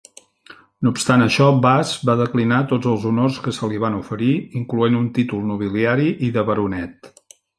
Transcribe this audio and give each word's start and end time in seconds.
No 0.85 0.91
obstant 0.93 1.23
això, 1.25 1.49
Bass 1.65 1.91
va 2.11 2.15
declinar 2.21 2.61
tots 2.71 2.89
els 2.93 3.05
honors 3.11 3.37
que 3.47 3.53
se 3.57 3.69
li 3.73 3.81
van 3.85 3.99
oferir, 3.99 4.31
incloent 4.63 4.99
un 5.01 5.07
títol 5.21 5.47
nobiliari 5.53 6.11
i 6.29 6.33
de 6.39 6.49
baronet. 6.51 7.13